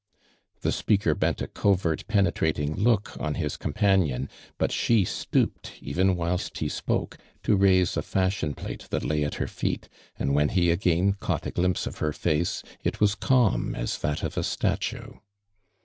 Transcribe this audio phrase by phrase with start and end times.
[0.61, 6.57] The speaker bent a covert, penetrating look on his companion, but she stooped, even whilst
[6.57, 10.71] he spoke, to raise a fashion plate that lay at her feet, and when he
[10.71, 15.19] again caught a glimpse of her face it was calm as that of a statue.